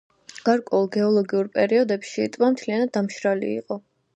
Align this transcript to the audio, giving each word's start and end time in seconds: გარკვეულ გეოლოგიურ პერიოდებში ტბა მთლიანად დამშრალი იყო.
გარკვეულ 0.47 0.87
გეოლოგიურ 0.95 1.51
პერიოდებში 1.57 2.25
ტბა 2.37 2.51
მთლიანად 2.57 2.93
დამშრალი 2.99 3.53
იყო. 3.61 3.83